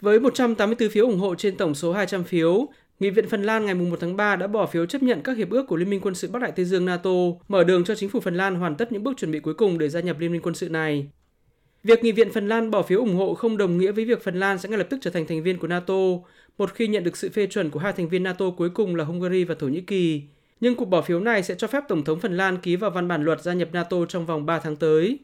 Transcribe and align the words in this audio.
Với 0.00 0.20
184 0.20 0.88
phiếu 0.90 1.06
ủng 1.06 1.18
hộ 1.18 1.34
trên 1.34 1.56
tổng 1.56 1.74
số 1.74 1.92
200 1.92 2.24
phiếu, 2.24 2.68
Nghị 3.00 3.10
viện 3.10 3.28
Phần 3.28 3.42
Lan 3.42 3.66
ngày 3.66 3.74
1 3.74 3.96
tháng 4.00 4.16
3 4.16 4.36
đã 4.36 4.46
bỏ 4.46 4.66
phiếu 4.66 4.86
chấp 4.86 5.02
nhận 5.02 5.22
các 5.22 5.36
hiệp 5.36 5.50
ước 5.50 5.66
của 5.66 5.76
Liên 5.76 5.90
minh 5.90 6.00
quân 6.00 6.14
sự 6.14 6.28
Bắc 6.30 6.42
Đại 6.42 6.52
Tây 6.52 6.64
Dương 6.64 6.86
NATO, 6.86 7.10
mở 7.48 7.64
đường 7.64 7.84
cho 7.84 7.94
chính 7.94 8.08
phủ 8.08 8.20
Phần 8.20 8.34
Lan 8.34 8.54
hoàn 8.54 8.76
tất 8.76 8.92
những 8.92 9.02
bước 9.02 9.16
chuẩn 9.16 9.30
bị 9.30 9.40
cuối 9.40 9.54
cùng 9.54 9.78
để 9.78 9.88
gia 9.88 10.00
nhập 10.00 10.18
Liên 10.18 10.32
minh 10.32 10.42
quân 10.42 10.54
sự 10.54 10.68
này. 10.68 11.08
Việc 11.84 12.04
Nghị 12.04 12.12
viện 12.12 12.32
Phần 12.32 12.48
Lan 12.48 12.70
bỏ 12.70 12.82
phiếu 12.82 12.98
ủng 12.98 13.16
hộ 13.16 13.34
không 13.34 13.56
đồng 13.56 13.78
nghĩa 13.78 13.92
với 13.92 14.04
việc 14.04 14.24
Phần 14.24 14.40
Lan 14.40 14.58
sẽ 14.58 14.68
ngay 14.68 14.78
lập 14.78 14.86
tức 14.90 14.98
trở 15.02 15.10
thành 15.10 15.26
thành 15.26 15.42
viên 15.42 15.58
của 15.58 15.66
NATO, 15.66 15.94
một 16.58 16.74
khi 16.74 16.88
nhận 16.88 17.04
được 17.04 17.16
sự 17.16 17.28
phê 17.28 17.46
chuẩn 17.46 17.70
của 17.70 17.80
hai 17.80 17.92
thành 17.92 18.08
viên 18.08 18.22
NATO 18.22 18.50
cuối 18.50 18.70
cùng 18.70 18.96
là 18.96 19.04
Hungary 19.04 19.44
và 19.44 19.54
Thổ 19.54 19.68
Nhĩ 19.68 19.80
Kỳ. 19.80 20.22
Nhưng 20.60 20.74
cuộc 20.74 20.84
bỏ 20.84 21.00
phiếu 21.00 21.20
này 21.20 21.42
sẽ 21.42 21.54
cho 21.54 21.66
phép 21.66 21.84
Tổng 21.88 22.04
thống 22.04 22.20
Phần 22.20 22.36
Lan 22.36 22.56
ký 22.56 22.76
vào 22.76 22.90
văn 22.90 23.08
bản 23.08 23.24
luật 23.24 23.42
gia 23.42 23.52
nhập 23.52 23.68
NATO 23.72 24.04
trong 24.08 24.26
vòng 24.26 24.46
3 24.46 24.58
tháng 24.58 24.76
tới. 24.76 25.18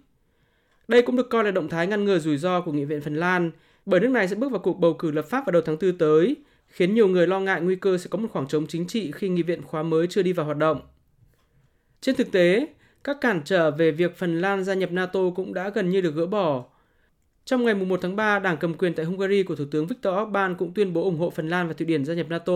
Đây 0.89 1.03
cũng 1.03 1.17
được 1.17 1.31
coi 1.31 1.45
là 1.45 1.51
động 1.51 1.69
thái 1.69 1.87
ngăn 1.87 2.05
ngừa 2.05 2.19
rủi 2.19 2.37
ro 2.37 2.61
của 2.61 2.73
Nghị 2.73 2.85
viện 2.85 3.01
Phần 3.01 3.15
Lan, 3.15 3.51
bởi 3.87 4.01
nước 4.01 4.09
này 4.09 4.29
sẽ 4.29 4.37
bước 4.37 4.53
vào 4.53 4.61
cuộc 4.61 4.79
bầu 4.79 4.95
cử 4.95 5.11
lập 5.11 5.23
pháp 5.23 5.47
vào 5.47 5.53
đầu 5.53 5.63
tháng 5.63 5.77
4 5.81 5.99
tới, 5.99 6.37
khiến 6.67 6.95
nhiều 6.95 7.09
người 7.09 7.27
lo 7.27 7.41
ngại 7.41 7.61
nguy 7.61 7.77
cơ 7.77 7.99
sẽ 7.99 8.09
có 8.11 8.19
một 8.19 8.29
khoảng 8.33 8.49
trống 8.49 8.67
chính 8.67 8.87
trị 8.87 9.13
khi 9.13 9.29
nghị 9.29 9.43
viện 9.43 9.63
khóa 9.63 9.83
mới 9.83 10.07
chưa 10.07 10.23
đi 10.23 10.33
vào 10.33 10.47
hoạt 10.47 10.59
động. 10.59 10.81
Trên 12.01 12.17
thực 12.17 12.33
tế, 12.33 12.67
các 13.05 13.17
cản 13.21 13.41
trở 13.45 13.71
về 13.71 13.91
việc 13.91 14.17
Phần 14.17 14.41
Lan 14.41 14.65
gia 14.65 14.75
nhập 14.75 14.93
NATO 14.93 15.21
cũng 15.37 15.55
đã 15.55 15.69
gần 15.69 15.91
như 15.91 16.01
được 16.01 16.15
gỡ 16.15 16.27
bỏ. 16.27 16.65
Trong 17.45 17.65
ngày 17.65 17.75
1 17.75 17.99
tháng 18.03 18.17
3, 18.17 18.39
đảng 18.39 18.57
cầm 18.57 18.75
quyền 18.75 18.95
tại 18.95 19.07
Hungary 19.07 19.43
của 19.43 19.55
Thủ 19.57 19.65
tướng 19.71 19.87
Viktor 19.87 20.15
Orbán 20.23 20.55
cũng 20.55 20.75
tuyên 20.75 20.93
bố 20.93 21.03
ủng 21.03 21.19
hộ 21.19 21.31
Phần 21.31 21.49
Lan 21.49 21.69
và 21.69 21.73
Thụy 21.73 21.87
Điển 21.87 22.05
gia 22.05 22.15
nhập 22.15 22.27
NATO. 22.31 22.53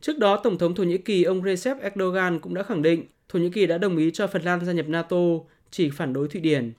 Trước 0.00 0.18
đó, 0.18 0.40
Tổng 0.44 0.58
thống 0.58 0.74
Thổ 0.74 0.82
Nhĩ 0.82 0.98
Kỳ 0.98 1.22
ông 1.22 1.42
Recep 1.44 1.80
Erdogan 1.80 2.38
cũng 2.38 2.54
đã 2.54 2.62
khẳng 2.62 2.82
định 2.82 3.04
Thổ 3.28 3.38
Nhĩ 3.38 3.50
Kỳ 3.50 3.66
đã 3.66 3.78
đồng 3.78 3.96
ý 3.96 4.10
cho 4.10 4.26
Phần 4.26 4.42
Lan 4.42 4.64
gia 4.64 4.72
nhập 4.72 4.88
NATO, 4.88 5.16
chỉ 5.70 5.90
phản 5.90 6.12
đối 6.12 6.28
Thụy 6.28 6.40
Điển. 6.40 6.72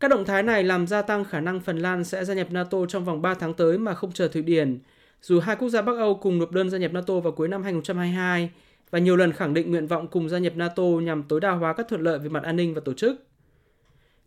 Các 0.00 0.08
động 0.08 0.24
thái 0.24 0.42
này 0.42 0.64
làm 0.64 0.86
gia 0.86 1.02
tăng 1.02 1.24
khả 1.24 1.40
năng 1.40 1.60
Phần 1.60 1.78
Lan 1.78 2.04
sẽ 2.04 2.24
gia 2.24 2.34
nhập 2.34 2.46
NATO 2.50 2.86
trong 2.86 3.04
vòng 3.04 3.22
3 3.22 3.34
tháng 3.34 3.54
tới 3.54 3.78
mà 3.78 3.94
không 3.94 4.12
chờ 4.12 4.28
Thụy 4.28 4.42
Điển, 4.42 4.78
dù 5.22 5.40
hai 5.40 5.56
quốc 5.56 5.68
gia 5.68 5.82
Bắc 5.82 5.96
Âu 5.96 6.14
cùng 6.14 6.38
nộp 6.38 6.52
đơn 6.52 6.70
gia 6.70 6.78
nhập 6.78 6.92
NATO 6.92 7.20
vào 7.20 7.32
cuối 7.32 7.48
năm 7.48 7.62
2022 7.62 8.50
và 8.90 8.98
nhiều 8.98 9.16
lần 9.16 9.32
khẳng 9.32 9.54
định 9.54 9.70
nguyện 9.70 9.86
vọng 9.86 10.08
cùng 10.08 10.28
gia 10.28 10.38
nhập 10.38 10.52
NATO 10.56 10.82
nhằm 10.82 11.22
tối 11.22 11.40
đa 11.40 11.50
hóa 11.50 11.72
các 11.72 11.88
thuận 11.88 12.00
lợi 12.00 12.18
về 12.18 12.28
mặt 12.28 12.42
an 12.42 12.56
ninh 12.56 12.74
và 12.74 12.80
tổ 12.84 12.92
chức. 12.92 13.26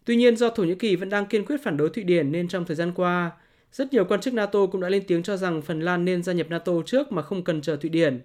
Tuy 0.05 0.15
nhiên 0.15 0.37
do 0.37 0.49
Thổ 0.49 0.63
Nhĩ 0.63 0.75
Kỳ 0.75 0.95
vẫn 0.95 1.09
đang 1.09 1.25
kiên 1.25 1.45
quyết 1.45 1.63
phản 1.63 1.77
đối 1.77 1.89
Thụy 1.89 2.03
Điển 2.03 2.31
nên 2.31 2.47
trong 2.47 2.65
thời 2.65 2.75
gian 2.75 2.91
qua, 2.95 3.31
rất 3.71 3.93
nhiều 3.93 4.05
quan 4.05 4.21
chức 4.21 4.33
NATO 4.33 4.65
cũng 4.65 4.81
đã 4.81 4.89
lên 4.89 5.03
tiếng 5.07 5.23
cho 5.23 5.37
rằng 5.37 5.61
Phần 5.61 5.81
Lan 5.81 6.05
nên 6.05 6.23
gia 6.23 6.33
nhập 6.33 6.47
NATO 6.49 6.73
trước 6.85 7.11
mà 7.11 7.21
không 7.21 7.43
cần 7.43 7.61
chờ 7.61 7.75
Thụy 7.75 7.89
Điển. 7.89 8.21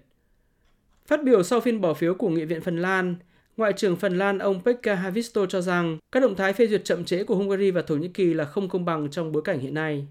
Phát 1.05 1.23
biểu 1.23 1.43
sau 1.43 1.59
phiên 1.59 1.81
bỏ 1.81 1.93
phiếu 1.93 2.13
của 2.13 2.29
Nghị 2.29 2.45
viện 2.45 2.61
Phần 2.61 2.77
Lan, 2.77 3.15
Ngoại 3.57 3.73
trưởng 3.73 3.95
Phần 3.95 4.17
Lan 4.17 4.39
ông 4.39 4.61
Pekka 4.63 4.95
Havisto 4.95 5.45
cho 5.45 5.61
rằng 5.61 5.97
các 6.11 6.19
động 6.19 6.35
thái 6.35 6.53
phê 6.53 6.67
duyệt 6.67 6.85
chậm 6.85 7.05
trễ 7.05 7.23
của 7.23 7.35
Hungary 7.35 7.71
và 7.71 7.81
Thổ 7.81 7.95
Nhĩ 7.95 8.07
Kỳ 8.07 8.33
là 8.33 8.45
không 8.45 8.69
công 8.69 8.85
bằng 8.85 9.09
trong 9.09 9.31
bối 9.31 9.41
cảnh 9.45 9.59
hiện 9.59 9.73
nay. 9.73 10.07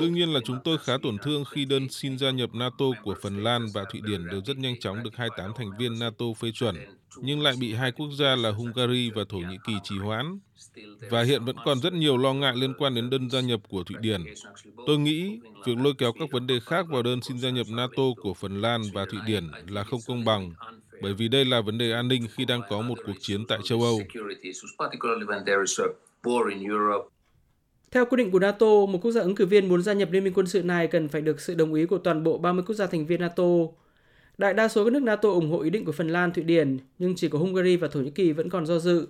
Đương 0.00 0.14
nhiên 0.14 0.32
là 0.32 0.40
chúng 0.44 0.58
tôi 0.64 0.78
khá 0.78 0.92
tổn 1.02 1.18
thương 1.18 1.44
khi 1.44 1.64
đơn 1.64 1.88
xin 1.88 2.18
gia 2.18 2.30
nhập 2.30 2.50
NATO 2.54 2.84
của 3.02 3.14
Phần 3.22 3.44
Lan 3.44 3.66
và 3.74 3.84
Thụy 3.92 4.00
Điển 4.00 4.26
đều 4.30 4.40
rất 4.46 4.56
nhanh 4.56 4.80
chóng 4.80 5.02
được 5.02 5.16
28 5.16 5.52
thành 5.56 5.70
viên 5.78 5.98
NATO 5.98 6.24
phê 6.38 6.50
chuẩn, 6.54 6.76
nhưng 7.16 7.42
lại 7.42 7.54
bị 7.60 7.72
hai 7.72 7.92
quốc 7.92 8.08
gia 8.18 8.36
là 8.36 8.50
Hungary 8.50 9.10
và 9.10 9.24
Thổ 9.28 9.38
Nhĩ 9.38 9.56
Kỳ 9.66 9.72
trì 9.84 9.98
hoãn. 9.98 10.38
Và 11.10 11.22
hiện 11.22 11.44
vẫn 11.44 11.56
còn 11.64 11.80
rất 11.80 11.92
nhiều 11.92 12.16
lo 12.16 12.32
ngại 12.32 12.52
liên 12.56 12.74
quan 12.78 12.94
đến 12.94 13.10
đơn 13.10 13.30
gia 13.30 13.40
nhập 13.40 13.60
của 13.68 13.84
Thụy 13.84 13.96
Điển. 14.00 14.24
Tôi 14.86 14.98
nghĩ 14.98 15.40
việc 15.64 15.78
lôi 15.78 15.94
kéo 15.98 16.12
các 16.12 16.30
vấn 16.32 16.46
đề 16.46 16.60
khác 16.60 16.86
vào 16.88 17.02
đơn 17.02 17.22
xin 17.22 17.38
gia 17.38 17.50
nhập 17.50 17.66
NATO 17.70 18.02
của 18.22 18.34
Phần 18.34 18.60
Lan 18.60 18.82
và 18.94 19.04
Thụy 19.04 19.20
Điển 19.26 19.50
là 19.68 19.84
không 19.84 20.00
công 20.06 20.24
bằng, 20.24 20.52
bởi 21.04 21.14
vì 21.14 21.28
đây 21.28 21.44
là 21.44 21.60
vấn 21.60 21.78
đề 21.78 21.92
an 21.92 22.08
ninh 22.08 22.26
khi 22.34 22.44
đang 22.44 22.60
có 22.70 22.80
một 22.80 22.98
cuộc 23.06 23.12
chiến 23.20 23.46
tại 23.48 23.58
châu 23.64 23.82
Âu. 23.82 24.00
Theo 27.90 28.04
quyết 28.04 28.16
định 28.16 28.30
của 28.30 28.38
NATO, 28.38 28.66
một 28.66 28.98
quốc 29.02 29.12
gia 29.12 29.20
ứng 29.20 29.34
cử 29.34 29.46
viên 29.46 29.68
muốn 29.68 29.82
gia 29.82 29.92
nhập 29.92 30.08
liên 30.12 30.24
minh 30.24 30.32
quân 30.34 30.46
sự 30.46 30.62
này 30.62 30.86
cần 30.86 31.08
phải 31.08 31.22
được 31.22 31.40
sự 31.40 31.54
đồng 31.54 31.74
ý 31.74 31.86
của 31.86 31.98
toàn 31.98 32.24
bộ 32.24 32.38
30 32.38 32.64
quốc 32.66 32.74
gia 32.74 32.86
thành 32.86 33.06
viên 33.06 33.20
NATO. 33.20 33.44
Đại 34.38 34.54
đa 34.54 34.68
số 34.68 34.84
các 34.84 34.92
nước 34.92 35.02
NATO 35.02 35.28
ủng 35.28 35.50
hộ 35.50 35.60
ý 35.60 35.70
định 35.70 35.84
của 35.84 35.92
Phần 35.92 36.08
Lan, 36.08 36.32
Thụy 36.32 36.44
Điển, 36.44 36.78
nhưng 36.98 37.14
chỉ 37.16 37.28
có 37.28 37.38
Hungary 37.38 37.76
và 37.76 37.88
Thổ 37.88 38.00
Nhĩ 38.00 38.10
Kỳ 38.10 38.32
vẫn 38.32 38.50
còn 38.50 38.66
do 38.66 38.78
dự. 38.78 39.08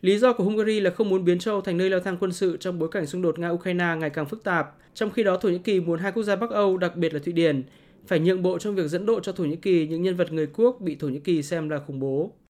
Lý 0.00 0.18
do 0.18 0.32
của 0.32 0.44
Hungary 0.44 0.80
là 0.80 0.90
không 0.90 1.08
muốn 1.08 1.24
biến 1.24 1.38
châu 1.38 1.54
Âu 1.54 1.60
thành 1.60 1.78
nơi 1.78 1.90
leo 1.90 2.00
thang 2.00 2.16
quân 2.20 2.32
sự 2.32 2.56
trong 2.56 2.78
bối 2.78 2.88
cảnh 2.92 3.06
xung 3.06 3.22
đột 3.22 3.38
Nga-Ukraine 3.38 3.98
ngày 3.98 4.10
càng 4.10 4.26
phức 4.26 4.44
tạp, 4.44 4.76
trong 4.94 5.10
khi 5.10 5.22
đó 5.22 5.36
Thổ 5.36 5.48
Nhĩ 5.48 5.58
Kỳ 5.58 5.80
muốn 5.80 5.98
hai 5.98 6.12
quốc 6.12 6.22
gia 6.22 6.36
Bắc 6.36 6.50
Âu, 6.50 6.76
đặc 6.76 6.96
biệt 6.96 7.14
là 7.14 7.20
Thụy 7.24 7.32
Điển, 7.32 7.62
phải 8.06 8.20
nhượng 8.20 8.42
bộ 8.42 8.58
trong 8.58 8.74
việc 8.74 8.88
dẫn 8.88 9.06
độ 9.06 9.20
cho 9.20 9.32
Thổ 9.32 9.44
Nhĩ 9.44 9.56
Kỳ 9.56 9.86
những 9.86 10.02
nhân 10.02 10.16
vật 10.16 10.32
người 10.32 10.46
quốc 10.46 10.80
bị 10.80 10.96
Thổ 10.96 11.08
Nhĩ 11.08 11.20
Kỳ 11.20 11.42
xem 11.42 11.68
là 11.68 11.78
khủng 11.86 12.00
bố. 12.00 12.32